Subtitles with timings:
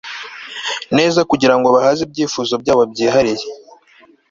[0.97, 3.47] neza kugira ngo bahaze ibyifuzo byabo byihariye